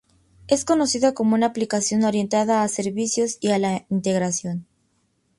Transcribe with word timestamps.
Es 0.47 0.65
conocida 0.65 1.13
como 1.13 1.35
una 1.35 1.45
aplicación 1.45 2.03
orientada 2.05 2.63
a 2.63 2.67
servicios 2.69 3.37
y 3.39 3.51
a 3.51 3.59
la 3.59 3.85
integración. 3.91 4.65